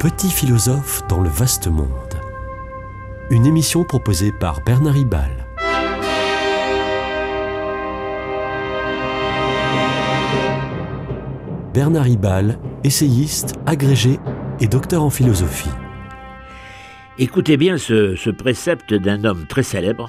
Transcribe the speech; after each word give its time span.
petit 0.00 0.30
philosophe 0.30 1.06
dans 1.08 1.20
le 1.20 1.28
vaste 1.28 1.66
monde. 1.66 2.14
Une 3.28 3.44
émission 3.44 3.84
proposée 3.84 4.32
par 4.32 4.62
Bernard 4.62 4.94
Ribal. 4.94 5.46
Bernard 11.74 12.04
Ribal, 12.04 12.58
essayiste, 12.82 13.56
agrégé 13.66 14.18
et 14.58 14.68
docteur 14.68 15.02
en 15.02 15.10
philosophie. 15.10 15.68
Écoutez 17.18 17.58
bien 17.58 17.76
ce, 17.76 18.16
ce 18.16 18.30
précepte 18.30 18.94
d'un 18.94 19.24
homme 19.24 19.46
très 19.46 19.62
célèbre, 19.62 20.08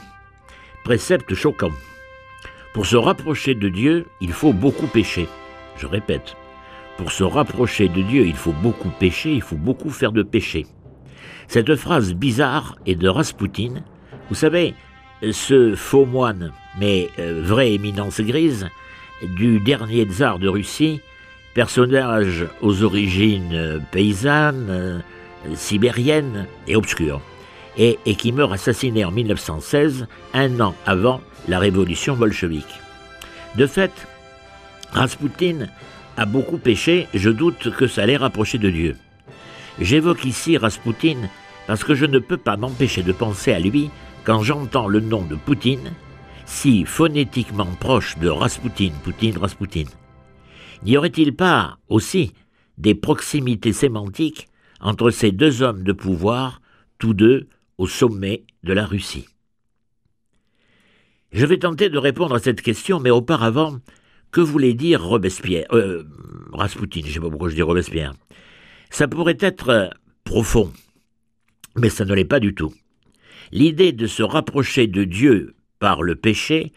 précepte 0.85 1.33
choquant. 1.33 1.73
Pour 2.73 2.85
se 2.85 2.95
rapprocher 2.95 3.55
de 3.55 3.67
Dieu, 3.67 4.07
il 4.21 4.31
faut 4.31 4.53
beaucoup 4.53 4.87
pécher. 4.87 5.27
Je 5.75 5.85
répète, 5.85 6.37
pour 7.01 7.11
se 7.11 7.23
rapprocher 7.23 7.87
de 7.87 8.03
Dieu, 8.03 8.27
il 8.27 8.35
faut 8.35 8.53
beaucoup 8.61 8.91
pécher, 8.91 9.33
il 9.33 9.41
faut 9.41 9.55
beaucoup 9.55 9.89
faire 9.89 10.11
de 10.11 10.21
péché. 10.21 10.67
Cette 11.47 11.75
phrase 11.75 12.13
bizarre 12.13 12.75
est 12.85 12.93
de 12.93 13.09
Raspoutine. 13.09 13.81
Vous 14.29 14.35
savez, 14.35 14.75
ce 15.31 15.73
faux 15.73 16.05
moine, 16.05 16.51
mais 16.79 17.09
euh, 17.17 17.41
vraie 17.43 17.73
éminence 17.73 18.21
grise, 18.21 18.67
du 19.35 19.59
dernier 19.59 20.03
tsar 20.03 20.37
de 20.37 20.47
Russie, 20.47 21.01
personnage 21.55 22.45
aux 22.61 22.83
origines 22.83 23.55
euh, 23.55 23.79
paysannes, 23.91 24.67
euh, 24.69 24.99
sibériennes 25.55 26.45
et 26.67 26.75
obscures, 26.75 27.21
et, 27.79 27.97
et 28.05 28.13
qui 28.13 28.31
meurt 28.31 28.53
assassiné 28.53 29.05
en 29.05 29.11
1916, 29.11 30.05
un 30.35 30.59
an 30.59 30.75
avant 30.85 31.19
la 31.47 31.57
révolution 31.57 32.15
bolchevique. 32.15 32.79
De 33.55 33.65
fait, 33.65 34.07
Raspoutine 34.91 35.67
a 36.17 36.25
beaucoup 36.25 36.57
péché, 36.57 37.07
je 37.13 37.29
doute 37.29 37.71
que 37.75 37.87
ça 37.87 38.05
l'ait 38.05 38.17
rapproché 38.17 38.57
de 38.57 38.69
Dieu. 38.69 38.97
J'évoque 39.79 40.25
ici 40.25 40.57
Raspoutine 40.57 41.29
parce 41.67 41.83
que 41.83 41.95
je 41.95 42.05
ne 42.05 42.19
peux 42.19 42.37
pas 42.37 42.57
m'empêcher 42.57 43.03
de 43.03 43.11
penser 43.11 43.53
à 43.53 43.59
lui 43.59 43.89
quand 44.23 44.43
j'entends 44.43 44.87
le 44.87 44.99
nom 44.99 45.23
de 45.23 45.35
Poutine, 45.35 45.93
si 46.45 46.85
phonétiquement 46.85 47.67
proche 47.79 48.17
de 48.17 48.27
Raspoutine, 48.27 48.93
Poutine, 49.03 49.37
Raspoutine. 49.37 49.89
N'y 50.83 50.97
aurait-il 50.97 51.35
pas 51.35 51.77
aussi 51.87 52.33
des 52.77 52.95
proximités 52.95 53.73
sémantiques 53.73 54.47
entre 54.79 55.11
ces 55.11 55.31
deux 55.31 55.61
hommes 55.61 55.83
de 55.83 55.93
pouvoir, 55.93 56.61
tous 56.97 57.13
deux 57.13 57.47
au 57.77 57.87
sommet 57.87 58.43
de 58.63 58.73
la 58.73 58.85
Russie? 58.85 59.27
Je 61.31 61.45
vais 61.45 61.59
tenter 61.59 61.89
de 61.89 61.97
répondre 61.97 62.35
à 62.35 62.39
cette 62.39 62.61
question, 62.61 62.99
mais 62.99 63.09
auparavant, 63.09 63.77
que 64.31 64.41
voulait 64.41 64.73
dire 64.73 65.03
Robespierre 65.03 65.65
euh, 65.71 66.03
Raspoutine, 66.53 67.03
je 67.03 67.09
ne 67.09 67.13
sais 67.13 67.19
pas 67.19 67.29
pourquoi 67.29 67.49
je 67.49 67.55
dis 67.55 67.61
Robespierre. 67.61 68.13
Ça 68.89 69.07
pourrait 69.07 69.37
être 69.39 69.69
euh, 69.69 69.87
profond, 70.23 70.71
mais 71.75 71.89
ça 71.89 72.05
ne 72.05 72.13
l'est 72.13 72.25
pas 72.25 72.39
du 72.39 72.53
tout. 72.53 72.73
L'idée 73.51 73.91
de 73.91 74.07
se 74.07 74.23
rapprocher 74.23 74.87
de 74.87 75.03
Dieu 75.03 75.55
par 75.79 76.01
le 76.01 76.15
péché 76.15 76.71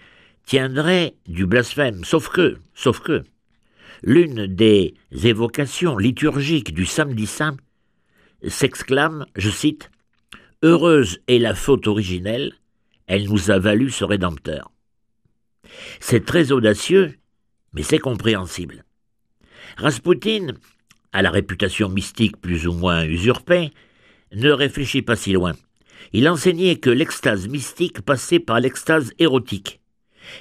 tiendrait 0.47 1.15
du 1.27 1.47
blasphème, 1.47 2.05
sauf 2.05 2.29
que, 2.29 2.59
sauf 2.75 3.01
que, 3.01 3.23
l'une 4.03 4.47
des 4.47 4.95
évocations 5.13 5.97
liturgiques 5.97 6.75
du 6.75 6.85
samedi 6.85 7.27
saint 7.27 7.57
s'exclame, 8.47 9.27
je 9.37 9.51
cite, 9.51 9.91
Heureuse 10.63 11.21
est 11.29 11.39
la 11.39 11.55
faute 11.55 11.87
originelle, 11.87 12.55
elle 13.07 13.29
nous 13.29 13.51
a 13.51 13.59
valu 13.59 13.91
ce 13.91 14.05
Rédempteur. 14.05 14.71
C'est 16.01 16.25
très 16.25 16.53
audacieux, 16.53 17.15
mais 17.75 17.83
c'est 17.83 17.99
compréhensible. 17.99 18.85
Raspoutine, 19.77 20.55
à 21.13 21.23
la 21.23 21.31
réputation 21.31 21.89
mystique 21.89 22.41
plus 22.41 22.67
ou 22.67 22.73
moins 22.73 23.05
usurpée, 23.05 23.73
ne 24.33 24.51
réfléchit 24.51 25.03
pas 25.03 25.17
si 25.17 25.33
loin. 25.33 25.55
Il 26.13 26.29
enseignait 26.29 26.77
que 26.77 26.91
l'extase 26.91 27.49
mystique 27.49 28.01
passait 28.03 28.41
par 28.41 28.61
l'extase 28.61 29.13
érotique, 29.19 29.81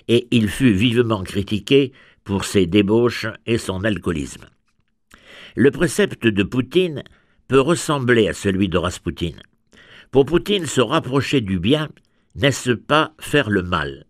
et 0.08 0.28
il 0.32 0.50
fut 0.50 0.74
vivement 0.74 1.24
critiqué 1.24 1.94
pour 2.24 2.46
ses 2.46 2.66
débauches 2.66 3.28
et 3.46 3.58
son 3.58 3.84
alcoolisme. 3.84 4.46
Le 5.56 5.72
précepte 5.72 6.26
de 6.26 6.44
Poutine 6.44 7.04
peut 7.48 7.60
ressembler 7.60 8.28
à 8.28 8.34
celui 8.34 8.70
de 8.70 8.78
Raspoutine. 8.78 9.42
Pour 10.12 10.26
Poutine, 10.26 10.66
se 10.66 10.82
rapprocher 10.82 11.42
du 11.42 11.60
bien, 11.60 11.90
n'est-ce 12.36 12.72
pas 12.72 13.14
faire 13.20 13.50
le 13.50 13.64
mal? 13.64 14.06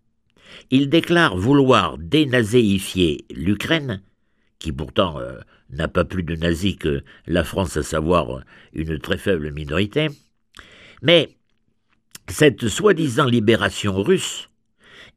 Il 0.71 0.89
déclare 0.89 1.37
vouloir 1.37 1.97
dénazéifier 1.97 3.25
l'Ukraine, 3.33 4.01
qui 4.59 4.71
pourtant 4.71 5.19
euh, 5.19 5.39
n'a 5.69 5.87
pas 5.87 6.05
plus 6.05 6.23
de 6.23 6.35
nazis 6.35 6.75
que 6.77 7.03
la 7.27 7.43
France, 7.43 7.77
à 7.77 7.83
savoir 7.83 8.41
une 8.73 8.99
très 8.99 9.17
faible 9.17 9.51
minorité, 9.51 10.07
mais 11.01 11.35
cette 12.29 12.67
soi-disant 12.67 13.25
libération 13.25 14.01
russe 14.01 14.49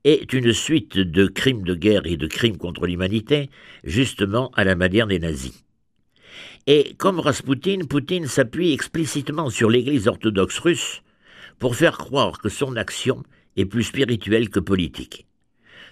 est 0.04 0.32
une 0.32 0.52
suite 0.52 0.98
de 0.98 1.26
crimes 1.26 1.62
de 1.62 1.74
guerre 1.74 2.06
et 2.06 2.16
de 2.16 2.26
crimes 2.26 2.58
contre 2.58 2.86
l'humanité, 2.86 3.50
justement 3.84 4.50
à 4.54 4.64
la 4.64 4.76
manière 4.76 5.06
des 5.06 5.18
nazis. 5.18 5.64
Et 6.66 6.94
comme 6.98 7.20
Raspoutine, 7.20 7.86
Poutine 7.86 8.26
s'appuie 8.26 8.72
explicitement 8.72 9.50
sur 9.50 9.70
l'Église 9.70 10.08
orthodoxe 10.08 10.58
russe 10.58 11.02
pour 11.58 11.76
faire 11.76 11.96
croire 11.96 12.38
que 12.38 12.48
son 12.48 12.76
action 12.76 13.22
est 13.56 13.66
plus 13.66 13.84
spirituelle 13.84 14.50
que 14.50 14.60
politique. 14.60 15.26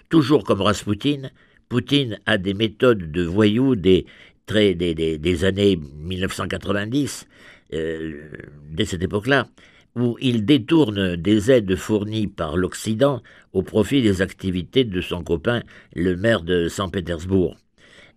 Toujours 0.09 0.43
comme 0.43 0.61
Raspoutine, 0.61 1.31
Poutine 1.69 2.19
a 2.25 2.37
des 2.37 2.53
méthodes 2.53 3.11
de 3.11 3.23
voyous 3.23 3.75
des, 3.75 4.05
des, 4.47 5.45
années 5.45 5.77
1990, 5.77 7.27
euh, 7.73 8.29
dès 8.69 8.85
cette 8.85 9.03
époque-là, 9.03 9.47
où 9.95 10.17
il 10.19 10.45
détourne 10.45 11.15
des 11.15 11.51
aides 11.51 11.75
fournies 11.75 12.27
par 12.27 12.57
l'Occident 12.57 13.21
au 13.53 13.63
profit 13.63 14.01
des 14.01 14.21
activités 14.21 14.83
de 14.83 15.01
son 15.01 15.23
copain, 15.23 15.63
le 15.95 16.15
maire 16.15 16.41
de 16.41 16.67
Saint-Pétersbourg. 16.67 17.57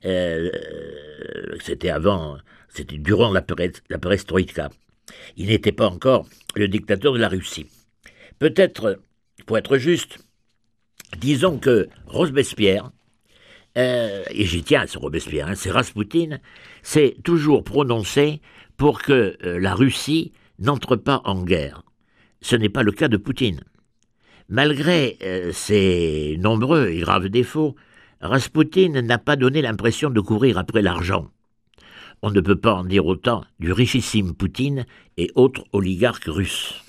Euh, 0.05 0.51
c'était 1.61 1.91
avant, 1.91 2.39
c'était 2.69 2.99
durant 2.99 3.33
la, 3.33 3.45
la 3.89 3.99
perestroïka. 3.99 4.71
Il 5.37 5.47
n'était 5.47 5.73
pas 5.73 5.89
encore 5.89 6.27
le 6.55 6.69
dictateur 6.69 7.13
de 7.13 7.19
la 7.19 7.29
Russie. 7.29 7.67
Peut-être, 8.39 9.01
pour 9.47 9.59
être 9.59 9.79
juste, 9.79 10.19
disons 11.19 11.59
que 11.59 11.89
Robespierre 12.07 12.91
euh, 13.79 14.25
et 14.31 14.45
j'y 14.45 14.63
tiens 14.63 14.87
ce 14.87 14.99
Robespierre, 14.99 15.49
hein, 15.49 15.55
c'est 15.55 15.71
Raspoutine, 15.71 16.41
c'est 16.83 17.17
toujours 17.23 17.63
prononcé 17.63 18.41
pour 18.77 19.03
que 19.03 19.37
euh, 19.45 19.61
la 19.61 19.75
Russie 19.75 20.33
n'entre 20.59 20.97
pas 20.97 21.21
en 21.25 21.43
guerre. 21.45 21.83
Ce 22.41 22.57
n'est 22.57 22.69
pas 22.69 22.83
le 22.83 22.93
cas 22.93 23.09
de 23.09 23.17
Poutine. 23.17 23.61
Malgré 24.49 25.19
euh, 25.23 25.53
ses 25.53 26.37
nombreux 26.41 26.89
et 26.89 27.01
graves 27.01 27.29
défauts, 27.29 27.77
Raspoutine 28.21 29.01
n'a 29.01 29.19
pas 29.19 29.37
donné 29.37 29.63
l'impression 29.63 30.11
de 30.11 30.21
courir 30.21 30.59
après 30.59 30.83
l'argent. 30.83 31.29
On 32.23 32.31
ne 32.31 32.41
peut 32.41 32.57
pas 32.57 32.75
en 32.75 32.85
dire 32.85 33.07
autant 33.07 33.45
du 33.61 33.71
richissime 33.71 34.35
Poutine 34.35 34.87
et 35.19 35.31
autres 35.37 35.65
oligarques 35.73 36.25
russes. 36.27 36.83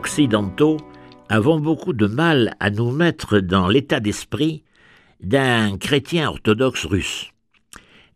Occidentaux, 0.00 0.78
avons 1.28 1.60
beaucoup 1.60 1.92
de 1.92 2.06
mal 2.06 2.54
à 2.58 2.70
nous 2.70 2.90
mettre 2.90 3.38
dans 3.38 3.68
l'état 3.68 4.00
d'esprit 4.00 4.62
d'un 5.22 5.76
chrétien 5.76 6.30
orthodoxe 6.30 6.86
russe. 6.86 7.32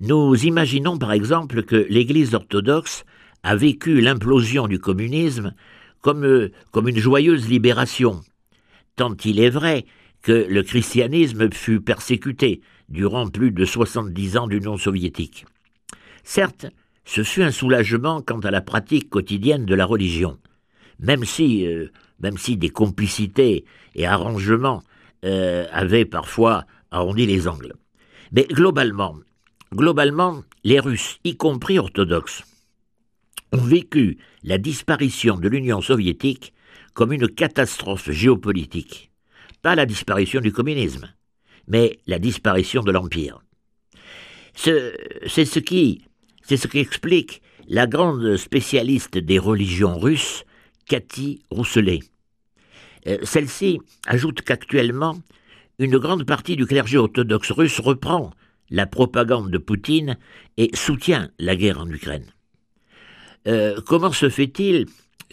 Nous 0.00 0.46
imaginons 0.46 0.96
par 0.96 1.12
exemple 1.12 1.62
que 1.62 1.86
l'Église 1.90 2.34
orthodoxe 2.34 3.04
a 3.42 3.54
vécu 3.54 4.00
l'implosion 4.00 4.66
du 4.66 4.78
communisme 4.78 5.52
comme, 6.00 6.48
comme 6.70 6.88
une 6.88 6.96
joyeuse 6.96 7.50
libération, 7.50 8.22
tant 8.96 9.14
il 9.22 9.38
est 9.38 9.50
vrai 9.50 9.84
que 10.22 10.46
le 10.48 10.62
christianisme 10.62 11.52
fut 11.52 11.82
persécuté 11.82 12.62
durant 12.88 13.28
plus 13.28 13.50
de 13.50 13.66
70 13.66 14.38
ans 14.38 14.46
d'Union 14.46 14.78
soviétique. 14.78 15.44
Certes, 16.22 16.64
ce 17.04 17.22
fut 17.22 17.42
un 17.42 17.50
soulagement 17.50 18.22
quant 18.22 18.40
à 18.40 18.50
la 18.50 18.62
pratique 18.62 19.10
quotidienne 19.10 19.66
de 19.66 19.75
la 19.75 19.84
religion 19.84 20.38
même 20.99 21.25
si, 21.25 21.67
euh, 21.67 21.88
même 22.20 22.38
si 22.38 22.56
des 22.56 22.70
complicités 22.70 23.64
et 23.94 24.06
arrangements 24.06 24.82
euh, 25.25 25.67
avaient 25.73 26.05
parfois 26.05 26.64
arrondi 26.91 27.26
les 27.26 27.49
angles. 27.49 27.75
Mais 28.32 28.44
globalement, 28.44 29.17
globalement, 29.73 30.43
les 30.64 30.81
Russes, 30.81 31.19
y 31.25 31.37
compris 31.37 31.79
orthodoxes, 31.79 32.44
ont 33.52 33.58
vécu 33.58 34.19
la 34.43 34.58
disparition 34.58 35.37
de 35.37 35.49
l'Union 35.49 35.81
soviétique 35.81 36.52
comme 36.94 37.12
une 37.12 37.29
catastrophe 37.29 38.11
géopolitique. 38.11 39.11
Pas 39.62 39.75
la 39.75 39.87
disparition 39.87 40.40
du 40.40 40.52
communisme, 40.52 41.12
mais 41.67 41.99
la 42.06 42.19
disparition 42.19 42.82
de 42.82 42.93
l'Empire. 42.93 43.40
C'est 44.55 45.44
ce 45.44 45.58
qui, 45.58 46.02
c'est 46.43 46.56
ce 46.56 46.69
qui 46.69 46.79
explique 46.79 47.43
la 47.67 47.87
grande 47.87 48.37
spécialiste 48.37 49.19
des 49.19 49.38
religions 49.38 49.99
russes, 49.99 50.44
Cathy 50.86 51.42
Rousselet. 51.50 52.00
Euh, 53.06 53.19
celle-ci 53.22 53.81
ajoute 54.06 54.42
qu'actuellement, 54.42 55.19
une 55.78 55.98
grande 55.98 56.25
partie 56.25 56.56
du 56.56 56.66
clergé 56.66 56.98
orthodoxe 56.98 57.50
russe 57.50 57.81
reprend 57.81 58.31
la 58.70 58.86
propagande 58.86 59.50
de 59.50 59.58
Poutine 59.58 60.16
et 60.56 60.70
soutient 60.75 61.31
la 61.38 61.56
guerre 61.56 61.81
en 61.81 61.88
Ukraine. 61.88 62.26
Euh, 63.46 63.81
comment 63.86 64.12
se 64.12 64.28
fait-il 64.28 64.86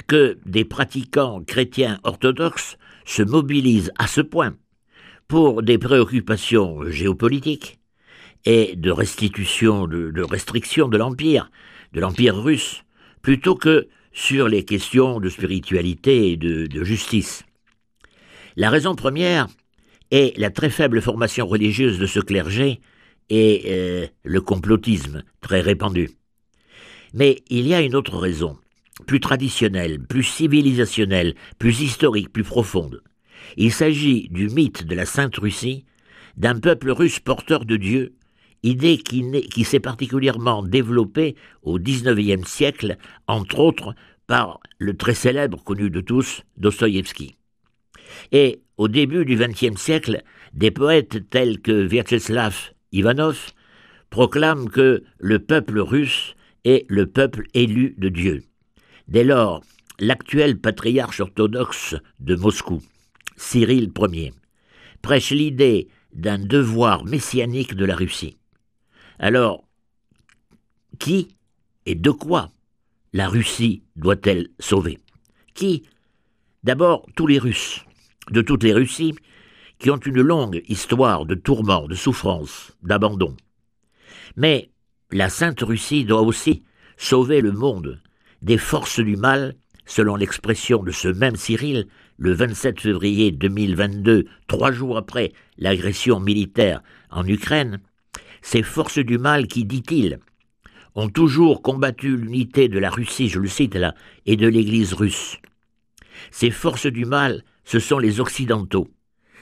que 0.08 0.38
des 0.46 0.66
pratiquants 0.66 1.44
chrétiens 1.44 2.00
orthodoxes 2.04 2.78
se 3.06 3.24
mobilisent 3.24 3.92
à 3.98 4.08
ce 4.08 4.22
point 4.22 4.56
pour 5.28 5.64
des 5.64 5.78
préoccupations 5.78 6.90
géopolitiques 6.90 7.80
et 8.46 8.76
de 8.76 8.92
restitution, 8.92 9.88
de, 9.88 10.12
de 10.12 10.22
restriction 10.24 10.88
de 10.88 10.98
l'Empire, 10.98 11.52
de 11.94 12.02
l'Empire 12.02 12.36
russe, 12.36 12.84
plutôt 13.22 13.56
que 13.56 13.88
sur 14.14 14.48
les 14.48 14.66
questions 14.66 15.20
de 15.20 15.30
spiritualité 15.30 16.32
et 16.32 16.38
de, 16.38 16.84
justice. 16.84 17.44
La 18.56 18.70
raison 18.70 18.96
première 18.96 19.48
est 20.12 20.38
la 20.38 20.50
très 20.50 20.70
faible 20.70 21.02
formation 21.02 21.48
religieuse 21.48 21.98
de 22.00 22.06
ce 22.06 22.20
clergé 22.20 22.82
et 23.30 23.64
euh, 23.68 24.08
le 24.24 24.42
complotisme 24.42 25.24
très 25.40 25.62
répandu. 25.62 26.10
Mais 27.14 27.44
il 27.50 27.68
y 27.68 27.74
a 27.74 27.82
une 27.82 27.96
autre 27.96 28.18
raison, 28.18 28.58
plus 29.08 29.20
traditionnelle, 29.20 30.00
plus 30.00 30.24
civilisationnelle, 30.24 31.36
plus 31.60 31.82
historique, 31.82 32.32
plus 32.32 32.44
profonde. 32.44 33.02
Il 33.58 33.72
s'agit 33.72 34.28
du 34.30 34.50
mythe 34.50 34.86
de 34.86 34.96
la 34.96 35.06
Sainte 35.06 35.38
Russie, 35.38 35.86
d'un 36.38 36.60
peuple 36.60 36.92
russe 36.92 37.20
porteur 37.20 37.66
de 37.66 37.78
Dieu, 37.78 38.16
idée 38.64 38.98
qui, 38.98 39.64
s'est 39.64 39.80
particulièrement 39.80 40.64
développée 40.64 41.36
au 41.64 41.80
XIXe 41.80 42.48
siècle, 42.48 42.98
entre 43.28 43.60
autres 43.60 43.96
par 44.28 44.60
le 44.78 44.96
très 44.96 45.14
célèbre, 45.14 45.64
connu 45.64 45.90
de 45.90 46.02
tous, 46.02 46.44
Dostoïevski. 46.58 47.36
Et 48.32 48.62
au 48.78 48.88
début 48.88 49.26
du 49.26 49.36
XXe 49.36 49.80
siècle, 49.80 50.24
des 50.54 50.72
poètes 50.72 51.30
tels 51.30 51.62
que 51.62 51.72
Vyacheslav 51.72 52.72
Ivanov 52.92 53.52
proclament 54.10 54.70
que 54.70 55.04
le 55.20 55.40
peuple 55.40 55.80
russe 55.80 56.36
est 56.66 56.86
le 56.90 57.08
peuple 57.08 57.46
élu 57.54 57.96
de 57.98 58.10
Dieu. 58.10 58.44
Dès 59.08 59.24
lors, 59.24 59.62
l'actuel 60.00 60.60
patriarche 60.60 61.20
orthodoxe 61.20 61.96
de 62.20 62.36
Moscou, 62.36 62.82
Cyril 63.38 63.92
Ier, 63.98 64.34
prêche 65.02 65.32
l'idée 65.32 65.88
d'un 66.14 66.38
devoir 66.38 67.06
messianique 67.06 67.76
de 67.76 67.86
la 67.86 67.96
Russie. 67.96 68.38
Alors, 69.24 69.64
qui 70.98 71.38
et 71.86 71.94
de 71.94 72.10
quoi 72.10 72.50
la 73.14 73.30
Russie 73.30 73.84
doit-elle 73.96 74.48
sauver? 74.58 74.98
Qui? 75.54 75.84
D'abord, 76.64 77.06
tous 77.16 77.28
les 77.28 77.38
Russes, 77.38 77.86
de 78.32 78.42
toutes 78.42 78.64
les 78.64 78.74
Russies, 78.74 79.14
qui 79.78 79.92
ont 79.92 79.98
une 79.98 80.22
longue 80.22 80.64
histoire 80.68 81.28
de 81.28 81.36
tourments, 81.36 81.88
de 81.88 81.94
souffrances, 81.94 82.72
d'abandon. 82.82 83.38
Mais 84.38 84.72
la 85.12 85.30
Sainte 85.30 85.62
Russie 85.62 86.04
doit 86.04 86.22
aussi 86.22 86.64
sauver 86.98 87.42
le 87.42 87.52
monde 87.52 88.02
des 88.42 88.58
forces 88.58 89.00
du 89.00 89.18
mal, 89.18 89.56
selon 89.86 90.16
l'expression 90.16 90.82
de 90.82 90.92
ce 90.92 91.10
même 91.10 91.36
Cyril, 91.36 91.88
le 92.18 92.34
27 92.34 92.80
février 92.80 93.32
2022, 93.32 94.26
trois 94.48 94.72
jours 94.72 94.98
après 94.98 95.32
l'agression 95.60 96.20
militaire 96.20 96.82
en 97.12 97.28
Ukraine, 97.28 97.82
ces 98.42 98.64
forces 98.64 99.00
du 99.00 99.18
mal 99.18 99.48
qui, 99.48 99.66
dit-il, 99.66 100.20
ont 100.96 101.10
toujours 101.10 101.62
combattu 101.62 102.18
l'unité 102.18 102.68
de 102.68 102.80
la 102.80 102.90
Russie, 102.90 103.30
je 103.30 103.40
le 103.40 103.48
cite 103.48 103.76
là, 103.76 103.96
et 104.26 104.36
de 104.36 104.48
l'Église 104.48 104.94
russe. 104.94 105.38
Ces 106.32 106.52
forces 106.52 106.88
du 106.88 107.06
mal, 107.06 107.44
ce 107.64 107.80
sont 107.80 108.00
les 108.00 108.20
Occidentaux. 108.20 108.90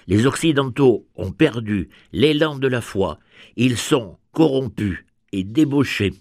Les 0.07 0.25
Occidentaux 0.25 1.07
ont 1.15 1.31
perdu 1.31 1.89
l'élan 2.11 2.57
de 2.57 2.67
la 2.67 2.81
foi, 2.81 3.19
ils 3.55 3.77
sont 3.77 4.17
corrompus 4.31 5.05
et 5.31 5.43
débauchés. 5.43 6.13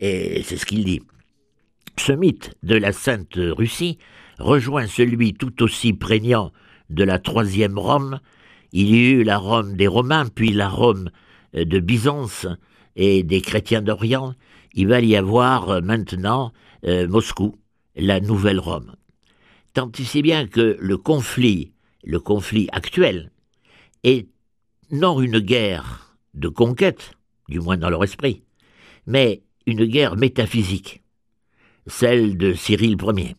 Et 0.00 0.42
c'est 0.44 0.56
ce 0.56 0.66
qu'il 0.66 0.84
dit. 0.84 1.02
Ce 1.98 2.12
mythe 2.12 2.56
de 2.62 2.76
la 2.76 2.92
Sainte 2.92 3.34
Russie 3.36 3.98
rejoint 4.38 4.86
celui 4.86 5.34
tout 5.34 5.62
aussi 5.62 5.92
prégnant 5.92 6.52
de 6.90 7.04
la 7.04 7.18
troisième 7.18 7.78
Rome. 7.78 8.20
Il 8.72 8.94
y 8.94 9.10
eut 9.10 9.24
la 9.24 9.38
Rome 9.38 9.76
des 9.76 9.88
Romains, 9.88 10.26
puis 10.26 10.52
la 10.52 10.68
Rome 10.68 11.10
de 11.54 11.78
Byzance 11.78 12.46
et 12.96 13.22
des 13.22 13.40
chrétiens 13.40 13.82
d'Orient. 13.82 14.34
Il 14.74 14.88
va 14.88 15.00
y 15.00 15.16
avoir 15.16 15.70
euh, 15.70 15.80
maintenant 15.80 16.52
euh, 16.84 17.08
Moscou, 17.08 17.56
la 17.96 18.20
nouvelle 18.20 18.60
Rome. 18.60 18.94
Tant 19.74 19.90
et 19.98 20.04
si 20.04 20.22
bien 20.22 20.46
que 20.46 20.76
le 20.78 20.98
conflit, 20.98 21.72
le 22.04 22.20
conflit 22.20 22.68
actuel, 22.72 23.30
est 24.04 24.28
non 24.90 25.20
une 25.20 25.38
guerre 25.38 26.16
de 26.34 26.48
conquête, 26.48 27.12
du 27.48 27.60
moins 27.60 27.76
dans 27.76 27.90
leur 27.90 28.04
esprit, 28.04 28.42
mais 29.06 29.42
une 29.66 29.84
guerre 29.84 30.16
métaphysique, 30.16 31.02
celle 31.86 32.36
de 32.36 32.54
Cyril 32.54 32.96
Ier. 33.02 33.36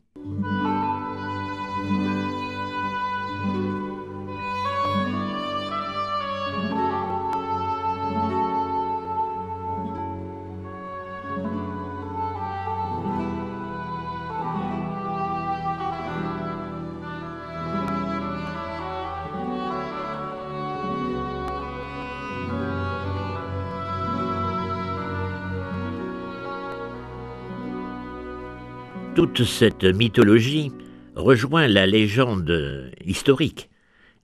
Toute 29.19 29.44
cette 29.44 29.83
mythologie 29.83 30.71
rejoint 31.14 31.68
la 31.68 31.85
légende 31.85 32.90
historique 33.04 33.69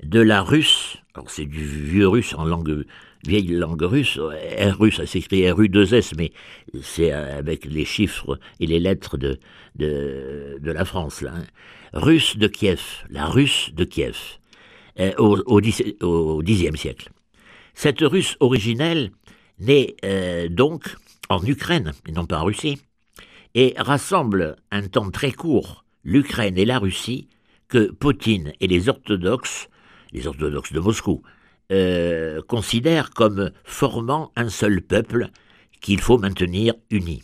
de 0.02 0.22
la 0.22 0.42
russe. 0.42 0.96
Alors 1.16 1.30
c'est 1.30 1.46
du 1.46 1.66
vieux 1.66 2.08
russe 2.08 2.34
en 2.34 2.46
langue 2.46 2.86
vieille 3.28 3.50
langue 3.50 3.82
russe. 3.82 4.18
R 4.18 4.80
russe, 4.80 4.96
ça 4.96 5.06
s'écrit 5.06 5.42
RU2S, 5.42 6.14
mais 6.16 6.32
c'est 6.82 7.12
avec 7.12 7.66
les 7.66 7.84
chiffres 7.84 8.40
et 8.62 8.68
les 8.68 8.80
lettres 8.80 9.18
de, 9.18 9.38
de, 9.76 10.72
la 10.72 10.86
France. 10.86 11.22
Là, 11.22 11.34
hein. 11.36 11.44
Russe 11.92 12.38
de 12.38 12.48
Kiev, 12.48 12.82
la 13.10 13.26
russe 13.26 13.72
de 13.74 13.84
Kiev, 13.84 14.16
euh, 15.02 15.12
au, 15.18 15.38
au, 15.46 15.60
Xe 16.42 16.74
siècle. 16.76 17.10
Cette 17.74 18.00
russe 18.00 18.38
originelle 18.40 19.12
naît 19.60 19.98
euh, 20.06 20.48
donc 20.48 20.96
en 21.28 21.44
Ukraine, 21.44 21.92
et 22.08 22.14
non 22.14 22.26
pas 22.26 22.40
en 22.40 22.46
Russie, 22.46 22.78
et 23.56 23.74
rassemble 23.78 24.58
un 24.70 24.88
temps 24.88 25.10
très 25.10 25.32
court 25.32 25.86
l'Ukraine 26.04 26.58
et 26.58 26.66
la 26.66 26.78
Russie 26.78 27.30
que 27.68 27.92
Poutine 27.92 28.54
et 28.60 28.68
les 28.68 28.90
orthodoxes, 28.90 29.70
les 30.12 30.28
orthodoxes 30.28 30.74
de 30.74 30.80
Moscou, 30.80 31.24
euh, 31.72 32.42
considèrent 32.48 33.10
comme 33.10 33.52
formant 33.64 34.32
un 34.36 34.50
seul 34.50 34.82
peuple 34.82 35.30
qu'il 35.82 36.00
faut 36.00 36.20
maintenir 36.20 36.76
uni. 36.92 37.24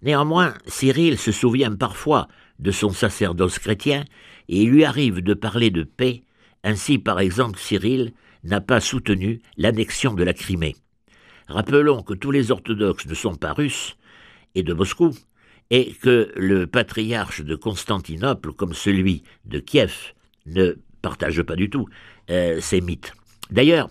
Néanmoins, 0.00 0.54
Cyril 0.66 1.18
se 1.18 1.32
souvient 1.32 1.74
parfois 1.74 2.28
de 2.60 2.70
son 2.70 2.90
sacerdoce 2.90 3.58
chrétien 3.58 4.04
et 4.48 4.62
il 4.62 4.70
lui 4.70 4.84
arrive 4.84 5.20
de 5.22 5.34
parler 5.34 5.70
de 5.70 5.82
paix. 5.82 6.22
Ainsi, 6.64 6.98
par 6.98 7.20
exemple, 7.20 7.58
Cyril 7.58 8.12
n'a 8.44 8.60
pas 8.60 8.80
soutenu 8.80 9.42
l'annexion 9.56 10.14
de 10.14 10.22
la 10.22 10.32
Crimée. 10.32 10.76
Rappelons 11.48 12.02
que 12.02 12.14
tous 12.14 12.30
les 12.30 12.50
orthodoxes 12.50 13.06
ne 13.06 13.14
sont 13.14 13.34
pas 13.34 13.52
russes 13.52 13.96
et 14.54 14.62
de 14.62 14.72
Moscou, 14.72 15.12
et 15.70 15.92
que 15.92 16.32
le 16.36 16.66
patriarche 16.66 17.42
de 17.42 17.54
Constantinople, 17.54 18.52
comme 18.52 18.74
celui 18.74 19.22
de 19.44 19.58
Kiev, 19.60 20.12
ne 20.46 20.76
partage 21.02 21.42
pas 21.42 21.56
du 21.56 21.68
tout 21.70 21.86
euh, 22.30 22.60
ces 22.60 22.80
mythes. 22.80 23.12
D'ailleurs, 23.50 23.90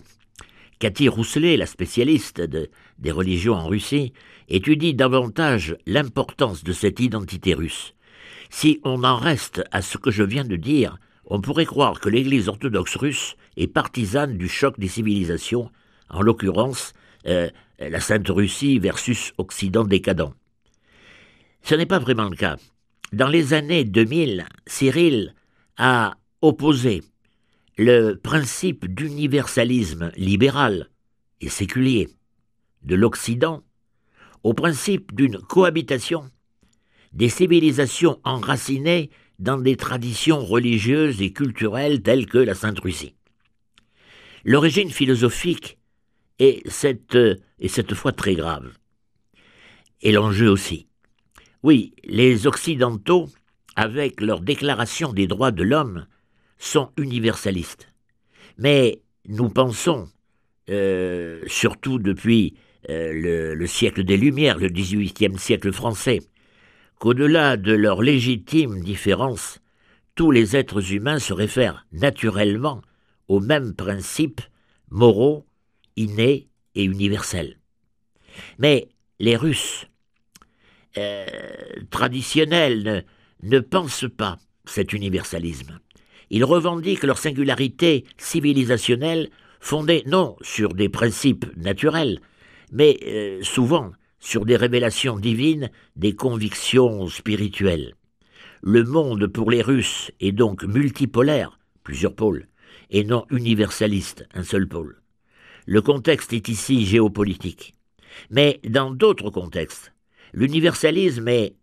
Cathy 0.78 1.08
Rousselet, 1.08 1.56
la 1.56 1.66
spécialiste 1.66 2.40
des 2.40 3.10
religions 3.10 3.54
en 3.54 3.66
Russie, 3.66 4.12
étudie 4.48 4.94
davantage 4.94 5.76
l'importance 5.86 6.62
de 6.62 6.72
cette 6.72 7.00
identité 7.00 7.54
russe. 7.54 7.94
Si 8.50 8.80
on 8.84 9.04
en 9.04 9.16
reste 9.16 9.62
à 9.72 9.82
ce 9.82 9.98
que 9.98 10.10
je 10.10 10.22
viens 10.22 10.44
de 10.44 10.56
dire, 10.56 10.98
on 11.26 11.40
pourrait 11.40 11.66
croire 11.66 12.00
que 12.00 12.08
l'Église 12.08 12.48
orthodoxe 12.48 12.96
russe 12.96 13.36
est 13.56 13.66
partisane 13.66 14.38
du 14.38 14.48
choc 14.48 14.78
des 14.78 14.88
civilisations, 14.88 15.70
en 16.08 16.22
l'occurrence 16.22 16.94
euh, 17.26 17.50
la 17.78 18.00
Sainte 18.00 18.28
Russie 18.28 18.78
versus 18.78 19.32
Occident 19.36 19.84
décadent. 19.84 20.32
Ce 21.62 21.74
n'est 21.74 21.86
pas 21.86 21.98
vraiment 21.98 22.28
le 22.28 22.36
cas. 22.36 22.56
Dans 23.12 23.28
les 23.28 23.54
années 23.54 23.84
2000, 23.84 24.46
Cyril 24.66 25.34
a 25.76 26.16
opposé 26.42 27.02
le 27.76 28.14
principe 28.14 28.86
d'universalisme 28.86 30.10
libéral 30.16 30.88
et 31.40 31.48
séculier 31.48 32.08
de 32.82 32.96
l'Occident 32.96 33.62
au 34.42 34.52
principe 34.52 35.14
d'une 35.14 35.38
cohabitation 35.38 36.30
des 37.12 37.28
civilisations 37.28 38.20
enracinées 38.24 39.10
dans 39.38 39.58
des 39.58 39.76
traditions 39.76 40.44
religieuses 40.44 41.22
et 41.22 41.32
culturelles 41.32 42.02
telles 42.02 42.26
que 42.26 42.38
la 42.38 42.54
Sainte 42.54 42.80
Russie. 42.80 43.14
L'origine 44.44 44.90
philosophique 44.90 45.78
est 46.38 46.68
cette, 46.68 47.14
est 47.14 47.68
cette 47.68 47.94
fois 47.94 48.12
très 48.12 48.34
grave. 48.34 48.72
Et 50.02 50.12
l'enjeu 50.12 50.48
aussi. 50.48 50.87
Oui, 51.62 51.94
les 52.04 52.46
Occidentaux, 52.46 53.28
avec 53.74 54.20
leur 54.20 54.40
déclaration 54.40 55.12
des 55.12 55.26
droits 55.26 55.50
de 55.50 55.64
l'homme, 55.64 56.06
sont 56.58 56.90
universalistes. 56.96 57.88
Mais 58.58 59.02
nous 59.26 59.48
pensons, 59.48 60.08
euh, 60.70 61.42
surtout 61.46 61.98
depuis 61.98 62.54
euh, 62.90 63.12
le, 63.12 63.54
le, 63.54 63.66
siècle 63.66 64.04
des 64.04 64.16
Lumières, 64.16 64.58
le 64.58 64.68
XVIIIe 64.68 65.38
siècle 65.38 65.72
français, 65.72 66.20
qu'au-delà 66.98 67.56
de 67.56 67.72
leurs 67.72 68.02
légitimes 68.02 68.80
différences, 68.80 69.60
tous 70.14 70.30
les 70.30 70.56
êtres 70.56 70.92
humains 70.92 71.18
se 71.18 71.32
réfèrent 71.32 71.86
naturellement 71.92 72.82
aux 73.28 73.40
mêmes 73.40 73.74
principes 73.74 74.40
moraux, 74.90 75.44
innés 75.96 76.48
et 76.74 76.84
universels. 76.84 77.58
Mais 78.58 78.88
les 79.18 79.36
Russes 79.36 79.86
euh, 80.98 81.26
traditionnels 81.90 83.04
ne, 83.42 83.60
pensent 83.60 84.06
pas 84.16 84.38
cet 84.64 84.92
universalisme. 84.92 85.78
Ils 86.30 86.44
revendiquent 86.44 87.04
leur 87.04 87.18
singularité 87.18 88.04
civilisationnelle 88.18 89.30
fondée 89.60 90.02
non 90.06 90.36
sur 90.42 90.74
des 90.74 90.88
principes 90.88 91.46
naturels, 91.56 92.20
mais 92.72 92.98
euh, 93.06 93.42
souvent 93.42 93.92
sur 94.20 94.44
des 94.44 94.56
révélations 94.56 95.18
divines, 95.18 95.70
des 95.96 96.14
convictions 96.14 97.08
spirituelles. 97.08 97.94
Le 98.60 98.84
monde 98.84 99.28
pour 99.28 99.50
les 99.50 99.62
Russes 99.62 100.10
est 100.20 100.32
donc 100.32 100.64
multipolaire, 100.64 101.58
plusieurs 101.84 102.14
pôles, 102.14 102.48
et 102.90 103.04
non 103.04 103.24
universaliste, 103.30 104.26
un 104.34 104.42
seul 104.42 104.66
pôle. 104.66 105.00
Le 105.66 105.82
contexte 105.82 106.32
est 106.32 106.48
ici 106.48 106.86
géopolitique. 106.86 107.74
Mais 108.30 108.60
dans 108.68 108.90
d'autres 108.90 109.30
contextes, 109.30 109.92
l'universalisme 110.32 111.28
est, 111.28 111.54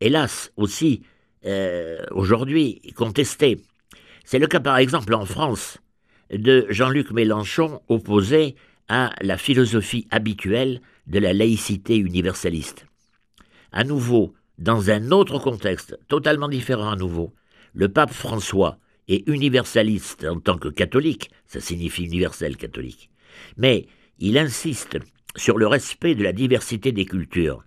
hélas, 0.00 0.52
aussi 0.56 1.02
euh, 1.46 2.04
aujourd'hui 2.10 2.80
contesté. 2.94 3.60
C'est 4.24 4.38
le 4.38 4.46
cas 4.46 4.60
par 4.60 4.78
exemple 4.78 5.14
en 5.14 5.24
France 5.24 5.78
de 6.30 6.66
Jean-Luc 6.68 7.10
Mélenchon 7.10 7.80
opposé 7.88 8.54
à 8.88 9.12
la 9.20 9.36
philosophie 9.36 10.06
habituelle 10.10 10.80
de 11.06 11.18
la 11.18 11.32
laïcité 11.32 11.96
universaliste. 11.96 12.86
À 13.72 13.84
nouveau, 13.84 14.34
dans 14.58 14.90
un 14.90 15.10
autre 15.10 15.38
contexte, 15.38 15.98
totalement 16.08 16.48
différent 16.48 16.90
à 16.90 16.96
nouveau, 16.96 17.32
le 17.72 17.88
pape 17.88 18.12
François 18.12 18.78
est 19.08 19.26
universaliste 19.28 20.24
en 20.24 20.38
tant 20.40 20.58
que 20.58 20.68
catholique, 20.68 21.30
ça 21.46 21.60
signifie 21.60 22.04
universel 22.04 22.56
catholique, 22.56 23.10
mais 23.56 23.86
il 24.18 24.38
insiste 24.38 24.98
sur 25.36 25.56
le 25.56 25.66
respect 25.66 26.14
de 26.14 26.22
la 26.22 26.32
diversité 26.32 26.92
des 26.92 27.06
cultures. 27.06 27.64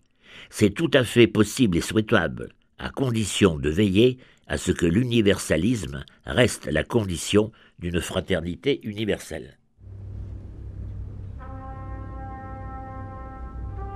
C'est 0.55 0.69
tout 0.69 0.91
à 0.93 1.03
fait 1.03 1.25
possible 1.25 1.79
et 1.79 1.81
souhaitable, 1.81 2.49
à 2.77 2.91
condition 2.91 3.57
de 3.57 3.71
veiller 3.71 4.19
à 4.45 4.59
ce 4.59 4.71
que 4.71 4.85
l'universalisme 4.85 6.05
reste 6.27 6.67
la 6.67 6.83
condition 6.83 7.51
d'une 7.79 7.99
fraternité 7.99 8.79
universelle. 8.83 9.57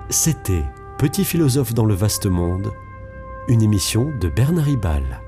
C'était 0.10 0.64
Petit 0.98 1.26
philosophe 1.26 1.76
dans 1.76 1.86
le 1.86 1.94
vaste 1.94 2.26
monde, 2.26 2.72
une 3.50 3.62
émission 3.62 4.12
de 4.20 4.28
Bernard 4.28 4.66
Ribal. 4.66 5.27